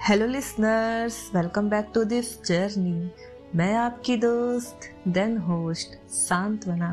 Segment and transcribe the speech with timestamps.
[0.00, 3.10] Hello listeners welcome back to this journey
[3.54, 6.88] मैं आपकी दोस्त देन होस्ट सांत्वना।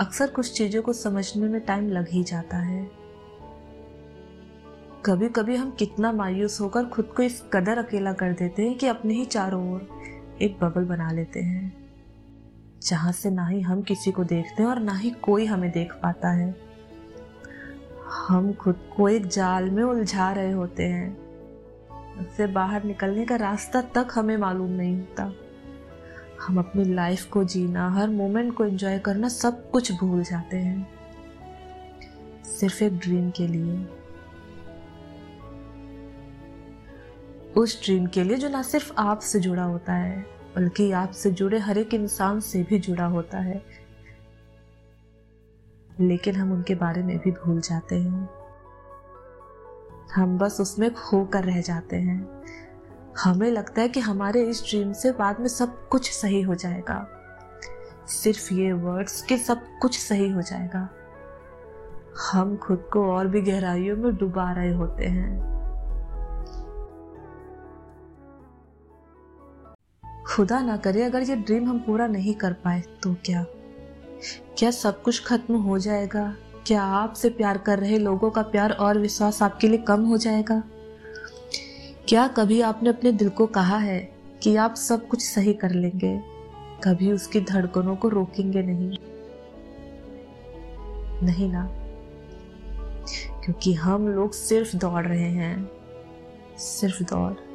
[0.00, 2.82] अक्सर कुछ चीज़ों को समझने में टाइम लग ही जाता है।
[5.06, 8.86] कभी कभी हम कितना मायूस होकर खुद को इस कदर अकेला कर देते हैं कि
[8.86, 9.86] अपने ही चारों ओर
[10.42, 11.72] एक बबल बना लेते हैं,
[12.82, 15.92] जहाँ से ना ही हम किसी को देखते हैं और ना ही कोई हमें देख
[15.92, 16.69] पाता है।
[18.12, 21.30] हम खुद को एक जाल में उलझा रहे होते हैं।
[22.18, 25.32] उससे बाहर निकलने का रास्ता तक हमें मालूम नहीं होता
[26.40, 30.88] हम अपनी लाइफ को जीना, हर मोमेंट को एंजॉय करना सब कुछ भूल जाते हैं।
[32.44, 33.88] सिर्फ़ एक ड्रीम के लिए।
[37.56, 41.58] उस ड्रीम के लिए जो ना सिर्फ़ आप से जुड़ा होता है, बल्कि आपसे जुड़े
[41.58, 43.79] हर एक इंसान से भी जुड़ा होता है।
[46.00, 48.28] लेकिन हम उनके बारे में भी भूल जाते हैं।
[50.14, 52.42] हम बस उसमें खो कर रह जाते हैं।
[53.24, 57.08] हमें लगता है कि हमारे इस ड्रीम से बाद में सब कुछ सही हो जाएगा।
[58.08, 60.88] सिर्फ़ ये वर्ड्स कि सब कुछ सही हो जाएगा।
[62.32, 65.50] हम खुद को और भी गहराइयों में डुबा रहे होते हैं।
[70.26, 73.44] खुदा ना करे, अगर ये ड्रीम हम पूरा नहीं कर पाए तो क्या?
[74.58, 76.36] क्या सब कुछ खत्म हो जाएगा?
[76.66, 80.62] क्या आपसे प्यार कर रहे लोगों का प्यार और विश्वास आपके लिए कम हो जाएगा?
[82.08, 86.20] क्या कभी आपने अपने दिल को कहा है कि आप सब कुछ सही कर लेंगे?
[86.84, 88.98] कभी उसकी धड़कनों को रोकेंगे नहीं?
[91.26, 91.68] नहीं ना?
[93.44, 95.70] क्योंकि हम लोग सिर्फ़ दौड़ रहे हैं।
[96.58, 97.49] सिर्फ़ दौड़।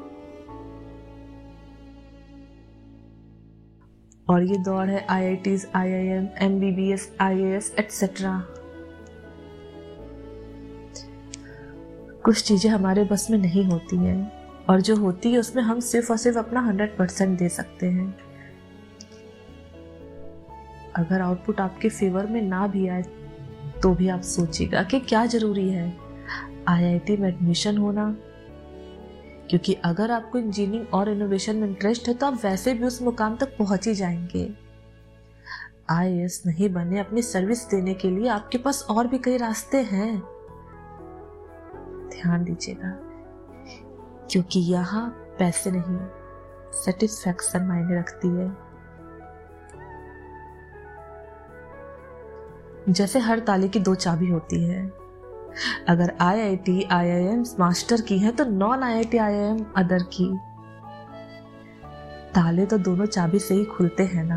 [4.27, 7.41] और ये दौड़ है I I Ts I I M M B B S I
[7.43, 8.41] A S etcetera
[12.25, 14.31] कुछ चीज़ें हमारे बस में नहीं होती हैं,
[14.69, 18.07] और जो होती है उसमें हम सिर्फ़ और सिर्फ़ अपना हंड्रेड परसेंट दे सकते हैं।
[20.95, 23.03] अगर आउटपुट आपके फेवर में ना भी आए
[23.83, 25.85] तो भी आप सोचिएगा कि क्या ज़रूरी है।
[26.67, 28.15] आईआईटी में एडमिशन होना
[29.49, 33.35] क्योंकि अगर आपको इंजीनियरिंग और इनोवेशन में इंटरेस्ट है तो आप वैसे भी उस मुकाम
[33.35, 34.53] तक पहुँच ही जाएँगे।
[35.89, 40.17] आई नहीं बने अपनी सर्विस देने के लिए आपके पास और भी कई रास्ते हैं।
[42.09, 42.91] ध्यान दीजिएगा,
[44.31, 45.07] क्योंकि यहाँ
[45.39, 45.97] पैसे नहीं
[46.75, 48.49] सेटिस्फैक्शन मायने रखती है।
[52.89, 55.04] जैसे हर ताले की दो चाबी होती है।
[55.89, 59.17] अगर I I T I I M master की है तो non I I T
[59.17, 60.27] I I M other की।
[62.35, 64.35] ताले तो दोनों चाबी से ही खुलते हैं ना।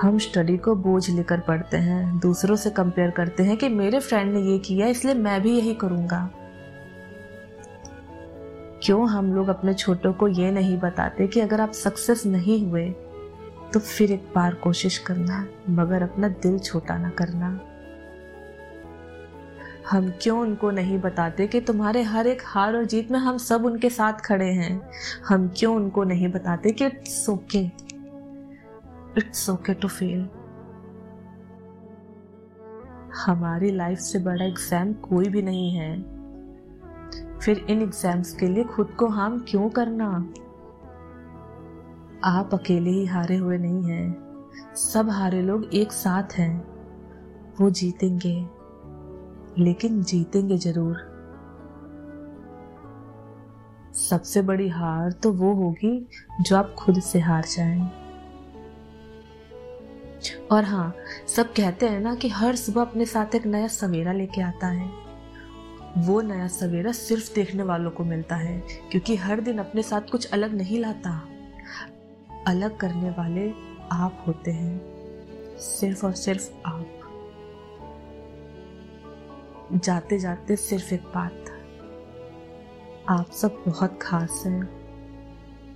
[0.00, 4.32] हम स्टडी को बोझ लेकर पढ़ते हैं, दूसरों से कंपेयर करते हैं कि मेरे फ्रेंड
[4.34, 6.28] ने ये किया, इसलिए मैं भी यही करूँगा।
[8.82, 12.88] क्यों हम लोग अपने छोटों को ये नहीं बताते कि अगर आप सक्सेस नहीं हुए
[13.72, 17.48] तो फिर एक बार कोशिश करना, मगर अपना दिल छोटा ना करना।
[19.90, 23.64] हम क्यों उनको नहीं बताते कि तुम्हारे हर एक हार और जीत में हम सब
[23.64, 24.80] उनके साथ खड़े हैं?
[25.28, 27.64] हम क्यों उनको नहीं बताते कि it's okay
[29.18, 30.28] it's okay to fail
[33.16, 35.94] हमारी लाइफ से बड़ा एग्ज़ाम कोई भी नहीं है।
[37.38, 40.08] फिर इन एग्ज़ाम्स के लिए खुद को हार्म क्यों करना?
[42.24, 46.64] आप अकेले ही हारे हुए नहीं हैं। सब हारे लोग एक साथ हैं।
[47.60, 48.55] वो जीतेंगे।
[49.58, 50.96] लेकिन जीतेंगे ज़रूर।
[54.00, 56.08] सबसे बड़ी हार तो वो होगी
[56.40, 57.90] जो आप खुद से हार जाएँ।
[60.52, 60.94] और हाँ
[61.28, 64.90] सब कहते हैं ना कि हर सुबह अपने साथ एक नया सवेरा लेके आता है।
[65.98, 68.58] वो नया सवेरा सिर्फ़ देखने वालों को मिलता है,
[68.90, 71.10] क्योंकि हर दिन अपने साथ कुछ अलग नहीं लाता।
[72.46, 73.48] अलग करने वाले
[73.92, 74.80] आप होते हैं,
[75.58, 76.95] सिर्फ़ और सिर्फ़ आप।
[79.72, 81.44] जाते जाते सिर्फ़ एक बात
[83.08, 84.86] आप सब बहुत खास हैं।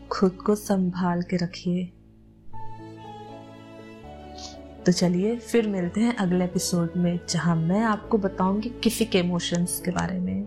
[0.09, 1.85] खुद को संभाल के रखिए।
[4.87, 9.83] तो चलिए, फिर मिलते हैं अगले एपिसोड में, जहाँ मैं आपको बताऊँगी किसी के इमोशंस
[9.85, 10.47] के बारे में।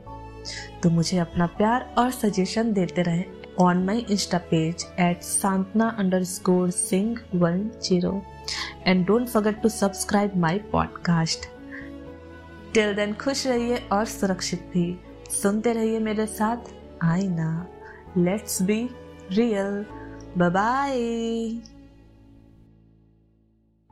[0.84, 3.24] तो मुझे अपना प्यार और सजेशन देते रहे
[3.60, 5.90] on my insta page at Santana
[6.24, 8.24] underscore Singh one zero
[8.88, 11.62] and don't forget to subscribe my podcast
[12.73, 14.99] till then खुश रहिए और सुरक्षित भी।
[15.29, 16.57] सुनते रहिए मेरे साथ,
[17.03, 17.67] आईना।
[18.17, 18.89] Let's be
[19.31, 19.85] real
[20.37, 20.93] bye